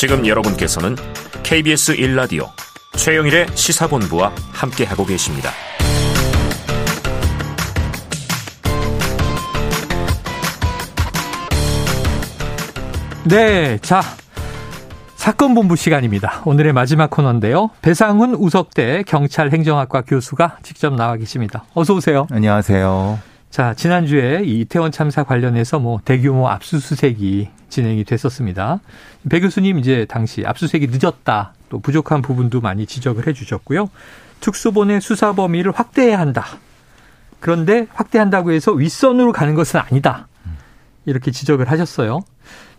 [0.00, 0.96] 지금 여러분께서는
[1.42, 2.48] KBS 1라디오
[2.96, 5.50] 최영일의 시사본부와 함께하고 계십니다.
[13.28, 14.00] 네, 자.
[15.16, 16.40] 사건 본부 시간입니다.
[16.46, 17.68] 오늘의 마지막 코너인데요.
[17.82, 21.64] 배상훈 우석대 경찰 행정학과 교수가 직접 나와 계십니다.
[21.74, 22.26] 어서 오세요.
[22.30, 23.29] 안녕하세요.
[23.50, 28.80] 자, 지난주에 이 이태원 참사 관련해서 뭐 대규모 압수수색이 진행이 됐었습니다.
[29.28, 31.52] 배 교수님 이제 당시 압수수색이 늦었다.
[31.68, 33.90] 또 부족한 부분도 많이 지적을 해 주셨고요.
[34.38, 36.46] 특수본의 수사 범위를 확대해야 한다.
[37.40, 40.28] 그런데 확대한다고 해서 윗선으로 가는 것은 아니다.
[41.04, 42.20] 이렇게 지적을 하셨어요.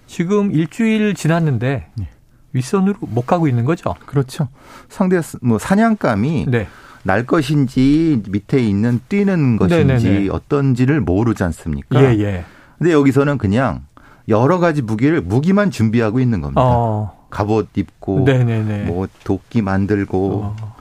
[0.07, 2.09] 지금 일주일 지났는데 네.
[2.53, 3.95] 윗선으로 못 가고 있는 거죠.
[4.05, 4.47] 그렇죠.
[4.89, 6.67] 상대 뭐 사냥감이 네.
[7.03, 10.29] 날 것인지 밑에 있는 뛰는 것인지 네네네.
[10.29, 12.01] 어떤지를 모르지 않습니까?
[12.03, 12.45] 예, 예.
[12.77, 13.85] 근데 여기서는 그냥
[14.27, 16.61] 여러 가지 무기를 무기만 준비하고 있는 겁니다.
[16.63, 17.27] 어.
[17.29, 18.83] 갑옷 입고 네네네.
[18.83, 20.75] 뭐 도끼 만들고 어.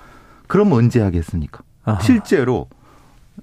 [0.47, 1.63] 그럼 언제 하겠습니까?
[1.85, 2.01] 아하.
[2.01, 2.69] 실제로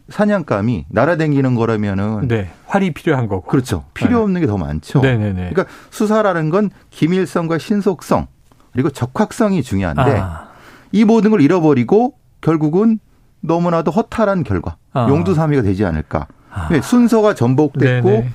[0.09, 2.52] 사냥감이 날아다니는 거라면은 네.
[2.67, 3.48] 활이 필요한 거고.
[3.48, 3.86] 그렇죠.
[3.94, 4.23] 필요 네.
[4.23, 5.00] 없는 게더 많죠.
[5.00, 5.50] 네네네.
[5.50, 8.28] 그러니까 수사라는 건 기밀성과 신속성
[8.73, 10.50] 그리고 적확성이 중요한데 아.
[10.92, 12.14] 이 모든 걸 잃어버리고
[12.48, 13.00] 결국은
[13.42, 15.08] 너무나도 허탈한 결과 아.
[15.09, 16.28] 용두사미가 되지 않을까.
[16.50, 16.70] 아.
[16.72, 18.30] 왜 순서가 전복됐고 네네.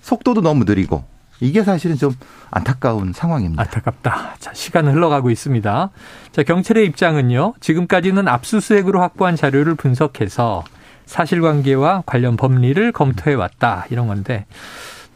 [0.00, 1.02] 속도도 너무 느리고
[1.40, 2.12] 이게 사실은 좀
[2.52, 3.60] 안타까운 상황입니다.
[3.62, 4.36] 안타깝다.
[4.38, 5.90] 자, 시간은 흘러가고 있습니다.
[6.30, 7.54] 자, 경찰의 입장은요.
[7.58, 10.62] 지금까지는 압수수색으로 확보한 자료를 분석해서
[11.06, 13.86] 사실관계와 관련 법리를 검토해 왔다.
[13.90, 14.46] 이런 건데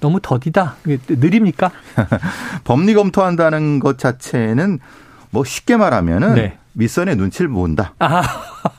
[0.00, 0.76] 너무 더디다.
[0.84, 1.70] 느립니까?
[2.64, 4.80] 법리 검토한다는 것 자체는
[5.32, 6.58] 뭐 쉽게 말하면은 네.
[6.74, 7.94] 윗선의 눈치를 본다.
[7.98, 8.22] 아,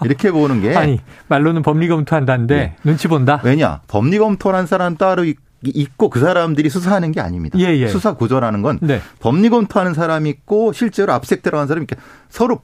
[0.05, 2.75] 이렇게 보는 게 아니 말로는 법리 검토한다는데 네.
[2.83, 3.41] 눈치 본다.
[3.43, 7.57] 왜냐 법리 검토라는 사람 따로 있- 있고 그 사람들이 수사하는 게 아닙니다.
[7.57, 7.87] 예, 예.
[7.87, 8.99] 수사 구조라는 건 네.
[9.19, 12.61] 법리 검토하는 사람이 있고 실제로 압색 들어간 사람이 이렇게 서로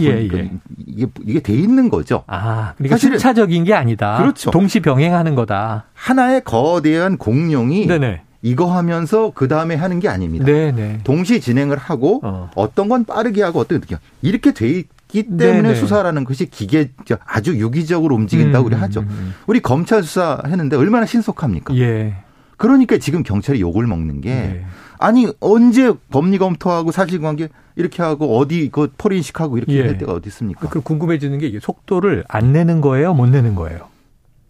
[0.00, 0.50] 예, 분- 예.
[0.86, 2.24] 이게 이게 돼 있는 거죠.
[2.26, 4.16] 아, 그러니까 사실은- 순차적인 게 아니다.
[4.18, 4.50] 그렇죠.
[4.50, 5.84] 동시 병행하는 거다.
[5.94, 8.22] 하나의 거대한 공룡이 네네.
[8.42, 10.44] 이거 하면서 그 다음에 하는 게 아닙니다.
[10.44, 11.00] 네네.
[11.04, 12.50] 동시 진행을 하고 어.
[12.54, 12.74] 어.
[12.74, 14.00] 떤건 빠르게 하고 어떤 하고.
[14.22, 15.74] 이렇게 돼 있기 때문에 네네.
[15.74, 16.90] 수사라는 것이 기계
[17.24, 19.00] 아주 유기적으로 움직인다고 우리 음, 하죠.
[19.00, 21.76] 음, 우리 검찰 수사 했는데 얼마나 신속합니까?
[21.76, 22.14] 예.
[22.56, 24.64] 그러니까 지금 경찰이 욕을 먹는 게 예.
[24.98, 29.82] 아니 언제 법리 검토하고 사실관계 이렇게 하고 어디 그 포렌식하고 이렇게 예.
[29.82, 30.68] 할 때가 어디 있습니까?
[30.68, 33.86] 그 궁금해지는 게 이게 속도를 안 내는 거예요, 못 내는 거예요.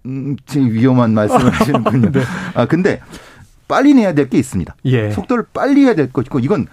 [0.06, 2.12] 음, 지금 위험한 말씀을 하시는군요.
[2.12, 2.22] 네.
[2.54, 3.00] 아 근데
[3.68, 4.74] 빨리 내야 될 게 있습니다.
[4.86, 5.10] 예.
[5.12, 6.66] 속도를 빨리 해야 될 것이고 이건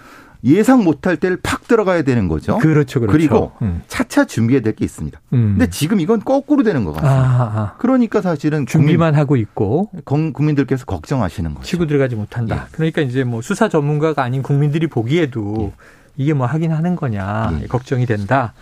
[0.44, 2.58] 예상 못할 때를 팍 들어가야 되는 거죠.
[2.58, 3.16] 그렇죠, 그렇죠.
[3.18, 3.82] 리고 음.
[3.88, 5.18] 차차 준비해야 될 게 있습니다.
[5.32, 5.56] 음.
[5.58, 7.42] 근데 지금 이건 거꾸로 되는 것 아, 같습니다.
[7.42, 7.74] 아.
[7.78, 11.66] 그러니까 사실은 준비만 하고 있고 국민, 국민들께서 걱정하시는 거죠.
[11.66, 12.56] 치고 들어가지 못한다.
[12.56, 12.60] 예.
[12.72, 15.72] 그러니까 이제 뭐 수사 전문가가 아닌 국민들이 보기에도
[16.16, 17.66] 이게 뭐 하긴 하는 거냐 예.
[17.66, 18.52] 걱정이 된다.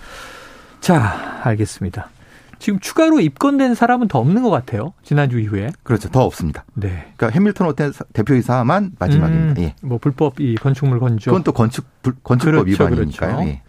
[0.81, 2.09] 자, 알겠습니다.
[2.65, 4.95] 지금 추가로 입건된 사람은 더 없는 것 같아요.
[5.03, 5.71] 지난주 이후에.
[5.83, 6.09] 그렇죠.
[6.09, 6.65] 더 없습니다.
[6.73, 7.13] 네.
[7.19, 9.61] 그러니까 해밀턴 호텔 대표이사만 마지막입니다.
[9.61, 9.75] 음, 예.
[9.83, 11.31] 뭐 불법 이 건축물 건조.
[11.31, 13.33] 그건 또 건축 불- 건축법 그렇죠, 위반이니까요.
[13.37, 13.51] 그렇죠.
[13.51, 13.61] 예.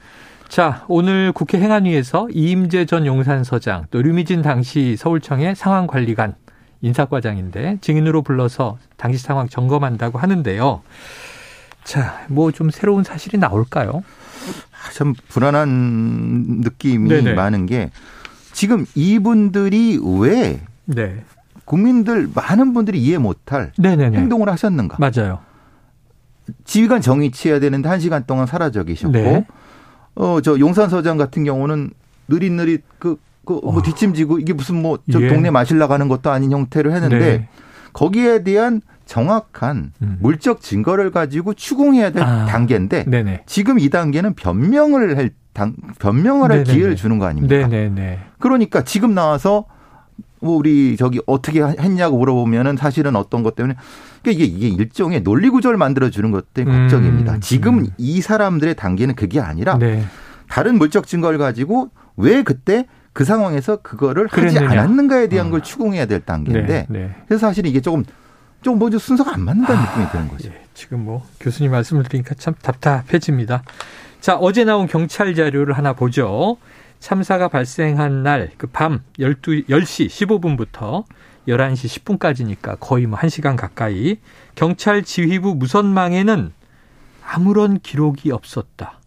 [0.47, 6.35] 자, 오늘 국회 행안위에서 이임재 전 용산서장 또 류미진 당시 서울청의 상황관리관
[6.81, 10.84] 인사과장인데 증인으로 불러서 당시 상황 점검한다고 하는데요.
[11.84, 14.03] 자, 뭐 좀 새로운 사실이 나올까요?
[14.72, 17.34] 아, 참 불안한 느낌이 네네.
[17.34, 17.89] 많은 게
[18.55, 21.23] 지금 이분들이 왜 네.
[21.66, 24.17] 국민들 많은 분들이 이해 못할 네네네.
[24.17, 24.97] 행동을 하셨는가?
[24.97, 25.39] 맞아요.
[26.63, 29.45] 지휘관 정의 취해야 되는데 한 시간 동안 사라져 계셨고, 네.
[30.16, 31.91] 어저 용산 서장 같은 경우는
[32.29, 33.81] 느릿느릿 그 그뭐 어.
[33.81, 35.27] 뒷짐지고 이게 무슨 뭐저 예.
[35.27, 37.49] 동네 마실 나가는 것도 아닌 형태로 했는데 네.
[37.91, 40.17] 거기에 대한 정확한 음.
[40.22, 42.45] 물적 증거를 가지고 추궁해야 될 아.
[42.45, 43.43] 단계인데 네네.
[43.47, 46.73] 지금 이 단계는 변명을 할 당, 변명을 할 네네네.
[46.73, 47.67] 기회를 주는 거 아닙니까?
[47.67, 48.19] 네네네.
[48.39, 49.66] 그러니까 지금 나와서
[50.41, 53.75] 뭐 우리 저기 어떻게 했냐고 물어보면은 사실은 어떤 것 때문에
[54.22, 56.81] 그러니까 이게 이게 일종의 논리 구조를 만들어 주는 것 때문에 음.
[56.84, 57.40] 걱정입니다.
[57.40, 57.87] 지금 음.
[57.97, 60.03] 이 사람들의 단계는 그게 아니라 네.
[60.49, 64.69] 다른 물적 증거를 가지고 왜 그때 그 상황에서 그거를 하지 그랬느냐.
[64.69, 65.51] 않았는가에 대한 어.
[65.51, 66.99] 걸 추궁해야 될 단계인데 네.
[66.99, 67.16] 네.
[67.28, 68.03] 그래서 사실 이게 조금
[68.61, 70.49] 좀 먼저 순서가 안 맞는다는 느낌이 드는 거죠.
[70.49, 73.63] 예, 지금 뭐 교수님 말씀을 드리니까 참 답답해집니다.
[74.25, 76.57] 자, 어제 나온 경찰 자료를 하나 보죠.
[76.99, 81.03] 참사가 발생한 날 그 밤 12, 10시 15분부터
[81.47, 84.17] 11시 10분까지니까 거의 뭐 1시간 가까이
[84.55, 86.51] 경찰 지휘부 무선망에는
[87.23, 88.99] 아무런 기록이 없었다.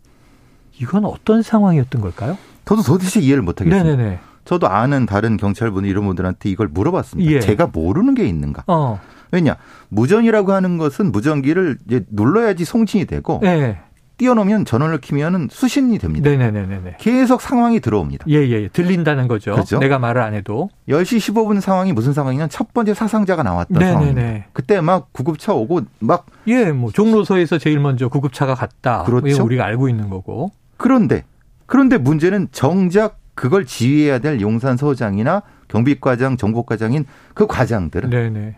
[0.81, 2.39] 이건 어떤 상황이었던 걸까요?
[2.65, 3.83] 저도 도대체 이해를 못 하겠습니다.
[3.97, 4.21] 네네네.
[4.45, 7.29] 저도 아는 다른 경찰분 이런 분들한테 이걸 물어봤습니다.
[7.33, 7.41] 예.
[7.41, 8.63] 제가 모르는 게 있는가?
[8.69, 9.01] 어,
[9.33, 9.57] 왜냐
[9.89, 13.81] 무전이라고 하는 것은 무전기를 이제 눌러야지 송신이 되고 예.
[14.19, 16.29] 뛰어넘으면 전원을 키면은 수신이 됩니다.
[16.29, 16.97] 네네네네.
[16.99, 18.27] 계속 상황이 들어옵니다.
[18.29, 18.69] 예, 예, 예.
[18.69, 19.53] 들린다는 거죠.
[19.53, 19.79] 그렇죠.
[19.79, 20.69] 내가 말을 안 해도.
[20.89, 23.93] 10시 15분 상황이 무슨 상황이냐면 첫 번째 사상자가 나왔던 네네네.
[23.93, 24.47] 상황입니다.
[24.53, 29.05] 그때 막 구급차 오고 막 예, 뭐 종로서에서 제일 먼저 구급차가 갔다.
[29.05, 29.29] 그렇죠.
[29.29, 30.51] 이건 우리가 알고 있는 거고.
[30.77, 31.25] 그런데
[31.67, 37.05] 그런데 문제는 정작 그걸 지휘해야 될 용산 서장이나 경비과장, 정보과장인
[37.35, 38.57] 그 과장들은 네네.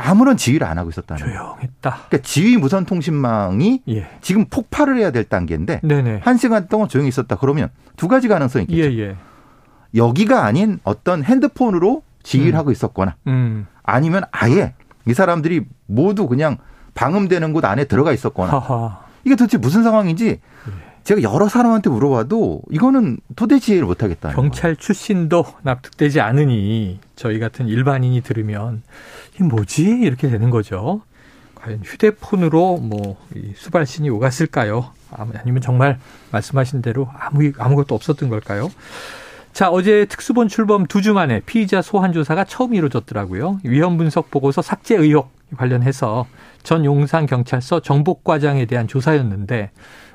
[0.00, 1.24] 아무런 지휘를 안 하고 있었다는.
[1.24, 1.90] 조용했다.
[2.08, 4.08] 그러니까 지휘 무선 통신망이 예.
[4.20, 6.20] 지금 폭발을 해야 될 단계인데 네네.
[6.22, 8.92] 한 시간 동안 조용히 있었다 그러면 두 가지 가능성이 있겠죠.
[8.92, 9.16] 예, 예.
[9.94, 12.58] 여기가 아닌 어떤 핸드폰으로 지휘를 음.
[12.58, 13.66] 하고 있었거나 음.
[13.82, 14.74] 아니면 아예
[15.06, 16.58] 이 사람들이 모두 그냥
[16.94, 19.00] 방음되는 곳 안에 들어가 있었거나 하하.
[19.24, 20.40] 이게 도대체 무슨 상황인지 예.
[21.04, 24.30] 제가 여러 사람한테 물어봐도 이거는 도대체 이해를 못하겠다.
[24.30, 28.82] 경찰 출신도 납득되지 않으니 저희 같은 일반인이 들으면
[29.38, 31.02] 이 뭐지 이렇게 되는 거죠.
[31.56, 34.92] 과연 휴대폰으로 뭐이 수발신이 오갔을까요?
[35.10, 35.98] 아니면 정말
[36.30, 38.70] 말씀하신 대로 아무 아무것도 없었던 걸까요?
[39.52, 43.58] 자 어제 특수본 출범 두 주 만에 피의자 소환 조사가 처음 이루어졌더라고요.
[43.64, 46.26] 위험 분석 보고서 삭제 의혹 관련해서
[46.62, 49.70] 전 용산 경찰서 정복과장에 대한 조사였는데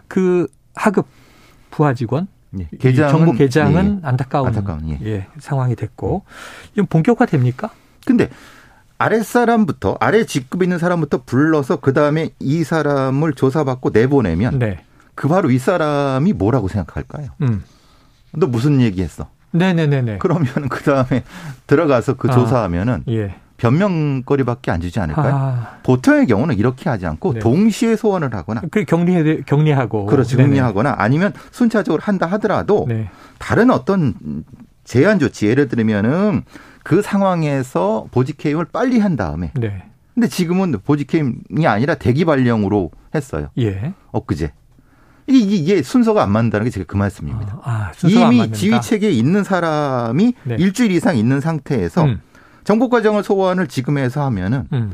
[0.08, 1.08] 그 하급
[1.72, 2.28] 부하 직원
[2.60, 4.08] 예, 이 계장은 정부 개장은 예.
[4.08, 5.00] 안타까운, 안타까운, 예.
[5.06, 6.24] 예, 상황이 됐고
[6.74, 7.72] 이건 본격화 됩니까?
[8.06, 8.30] 근데
[8.98, 14.84] 아랫사람부터 아래 직급에 있는 사람부터 불러서 그다음에 이 사람을 조사받고 내보내면 네.
[15.16, 17.30] 그 바로 이 사람이 뭐라고 생각할까요?
[17.42, 17.64] 음.
[18.32, 19.28] 너 무슨 얘기했어?
[19.52, 20.18] 네네네네.
[20.20, 21.24] 그러면 그 다음에
[21.68, 22.32] 들어가서 그 아.
[22.32, 23.36] 조사하면은 예.
[23.58, 25.34] 변명거리밖에 안 주지 않을까요?
[25.36, 27.40] 아, 보통의 경우는 이렇게 하지 않고 네.
[27.40, 30.38] 동시에 소환을 하거나 그 격리해 격리하고 그렇죠.
[30.38, 30.50] 네네.
[30.50, 33.10] 정리하거나 아니면 순차적으로 한다 하더라도 네.
[33.40, 34.14] 다른 어떤
[34.84, 36.44] 제한 조치 예를 들면은
[36.84, 39.84] 그 상황에서 보직 해임을 빨리 한 다음에 네.
[40.14, 43.50] 근데 지금은 보직 해임이 아니라 대기 발령으로 했어요.
[43.58, 43.94] 예.
[44.12, 44.52] 엊그제.
[45.28, 47.60] 이게, 이게- 순서가 안 맞는다는 게 제가 그 말씀입니다.
[47.64, 48.58] 아, 순서가 안 이미 맞는다.
[48.58, 50.56] 지휘 체계에 있는 사람이 네.
[50.60, 52.22] 일주일 이상 있는 상태에서 음,
[52.66, 54.92] 정보 과정을 소환을 지금 해서 하면은 음.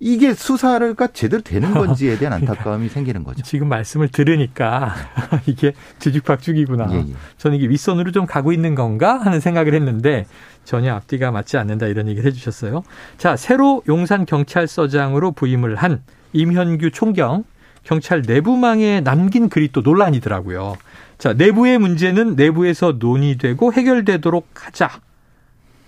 [0.00, 3.42] 이게 수사가 제대로 되는 건지에 대한 안타까움이 생기는 거죠.
[3.42, 4.94] 지금 말씀을 들으니까
[5.46, 6.88] 이게 뒤죽박죽이구나.
[6.92, 7.14] 예, 예.
[7.36, 10.26] 저는 이게 윗선으로 좀 가고 있는 건가 하는 생각을 했는데
[10.64, 12.84] 전혀 앞뒤가 맞지 않는다 이런 얘기를 해주셨어요.
[13.16, 16.02] 자, 새로 용산 경찰서장으로 부임을 한
[16.32, 17.42] 임현규 총경
[17.82, 20.76] 경찰 내부망에 남긴 글이 또 논란이더라고요.
[21.16, 24.90] 자, 내부의 문제는 내부에서 논의되고 해결되도록 하자.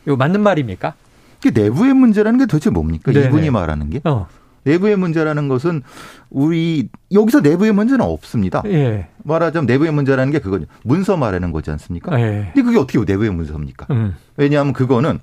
[0.06, 0.94] 이거 맞는 말입니까?
[1.42, 3.12] 이게 내부의 문제라는 게 도대체 뭡니까?
[3.12, 3.26] 네네.
[3.26, 4.26] 이분이 말하는 게 어,
[4.64, 5.82] 내부의 문제라는 것은
[6.28, 8.62] 우리 여기서 내부의 문제는 없습니다.
[8.66, 10.66] 예, 말하자면 내부의 문제라는 게 그거죠.
[10.84, 12.18] 문서 말하는 거지 않습니까?
[12.20, 12.50] 예.
[12.52, 13.86] 근데 그게 어떻게 내부의 문서입니까?
[13.90, 15.18] 음, 왜냐하면 그거는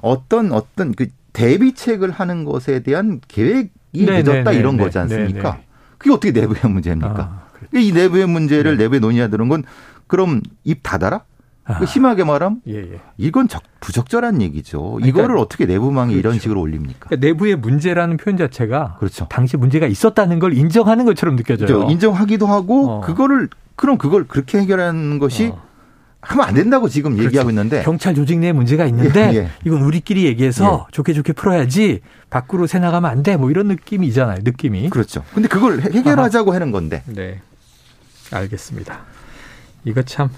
[0.00, 5.52] 어떤 어떤 그 대비책을 하는 것에 대한 계획이 네, 늦었다 네, 이런 네, 거지 않습니까?
[5.52, 5.66] 네, 네.
[5.98, 7.22] 그게 어떻게 내부의 문제입니까?
[7.22, 7.80] 아, 그래.
[7.80, 8.84] 이 내부의 문제를 네.
[8.84, 9.64] 내부에 논의하는 건
[10.06, 11.22] 그럼 입 닫아라?
[11.64, 13.00] 아, 그 심하게 말하면 예, 예.
[13.18, 14.82] 이건 적, 부적절한 얘기죠.
[14.82, 16.40] 그러니까- 이거를 어떻게 내부망에 이런 그렇죠.
[16.42, 17.06] 식으로 올립니까?
[17.08, 19.26] 그러니까 내부의 문제라는 표현 자체가 그렇죠.
[19.30, 21.68] 당시 문제가 있었다는 걸 인정하는 것처럼 느껴져요.
[21.68, 23.00] 저 인정하기도 하고 어.
[23.00, 25.62] 그거를 그럼 그걸 그렇게 해결하는 것이 어.
[26.24, 27.26] 하면 안 된다고 지금 그렇죠.
[27.26, 29.48] 얘기하고 있는데 경찰 조직 내에 문제가 있는데 예, 예.
[29.64, 32.00] 이건 우리끼리 얘기해서 좋게 좋게 풀어야지
[32.30, 33.36] 밖으로 새 나가면 안 돼.
[33.36, 34.38] 뭐 이런 느낌이잖아요.
[34.42, 34.90] 느낌이.
[34.90, 35.24] 그렇죠.
[35.34, 37.40] 근데 그걸 해- 해결하자고 하는 건데 네.
[38.32, 39.00] 알겠습니다.
[39.84, 40.28] 이거 참,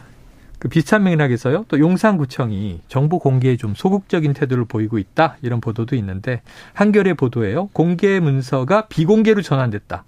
[0.65, 1.67] 그 비슷한 맥락에서요.
[1.69, 5.37] 또 용산구청이 정보 공개에 좀 소극적인 태도를 보이고 있다.
[5.43, 6.41] 이런 보도도 있는데,
[6.73, 7.67] 한겨레 보도에요.
[7.75, 10.05] 공개 문서가 비공개로 전환됐다.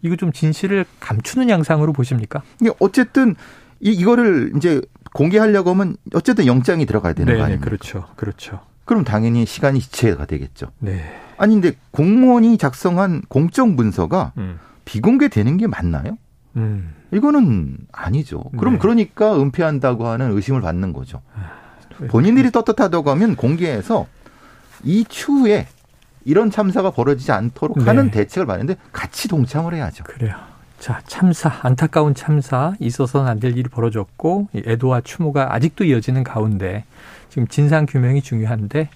[0.00, 2.40] 이거 좀 진실을 감추는 양상으로 보십니까?
[2.58, 3.36] 이게 어쨌든
[3.80, 4.80] 이, 이거를 이제
[5.12, 7.66] 공개하려고 하면 어쨌든 영장이 들어가야 되는 거 아닙니까?
[7.66, 8.06] 그렇죠.
[8.16, 8.60] 그렇죠.
[8.86, 10.68] 그럼 당연히 시간이 지체가 되겠죠.
[10.78, 11.04] 네.
[11.36, 14.58] 아니 근데 공무원이 작성한 공적 문서가 음.
[14.86, 16.16] 비공개되는 게 맞나요?
[16.58, 16.94] 음.
[17.12, 18.42] 이거는 아니죠.
[18.58, 18.78] 그럼 네.
[18.78, 21.22] 그러니까 은폐한다고 하는 의심을 받는 거죠.
[22.08, 24.06] 본인들이 떳떳하다고 하면 공개해서
[24.84, 25.66] 이 추후에
[26.24, 27.84] 이런 참사가 벌어지지 않도록 네.
[27.84, 30.04] 하는 대책을 마련데 같이 동참을 해야죠.
[30.04, 30.34] 그래요.
[30.78, 36.84] 자, 참사, 안타까운 참사, 있어서는 안 될 일이 벌어졌고, 이 애도와 추모가 아직도 이어지는 가운데,
[37.30, 38.88] 지금 진상 규명이 중요한데,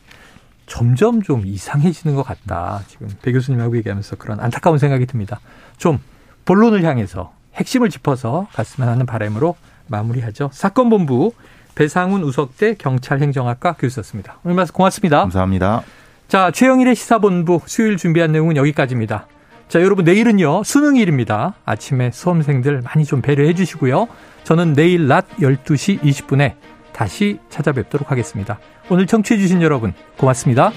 [0.66, 2.82] 점점 좀 이상해지는 것 같다.
[2.86, 5.40] 지금 배 교수님하고 얘기하면서 그런 안타까운 생각이 듭니다.
[5.76, 5.98] 좀
[6.44, 9.56] 본론을 향해서 핵심을 짚어서 갔으면 하는 바람으로
[9.88, 10.50] 마무리하죠.
[10.52, 11.32] 사건 본부
[11.74, 14.38] 배상훈 우석대 경찰행정학과 교수였습니다.
[14.44, 15.20] 오늘 말씀 고맙습니다.
[15.20, 15.82] 감사합니다.
[16.28, 19.26] 자, 최영일의 시사본부 수요일 준비한 내용은 여기까지입니다.
[19.68, 21.54] 자, 여러분 내일은요, 수능일입니다.
[21.64, 24.08] 아침에 수험생들 많이 좀 배려해 주시고요.
[24.44, 26.54] 저는 내일 낮 12시 20분에
[26.92, 28.58] 다시 찾아뵙도록 하겠습니다.
[28.90, 30.72] 오늘 청취해 주신 여러분 고맙습니다.